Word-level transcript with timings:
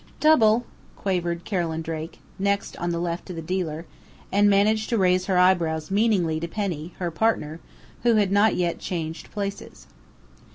"Double!" 0.19 0.65
quavered 0.95 1.45
Carolyn 1.45 1.83
Drake, 1.83 2.17
next 2.39 2.75
on 2.77 2.89
the 2.89 2.97
left 2.97 3.23
to 3.27 3.33
the 3.33 3.39
dealer, 3.43 3.85
and 4.31 4.49
managed 4.49 4.89
to 4.89 4.97
raise 4.97 5.27
her 5.27 5.37
eyebrows 5.37 5.91
meaningly 5.91 6.39
to 6.39 6.47
Penny, 6.47 6.95
her 6.97 7.11
partner, 7.11 7.59
who 8.01 8.15
had 8.15 8.31
not 8.31 8.55
yet 8.55 8.79
changed 8.79 9.29
places. 9.29 9.85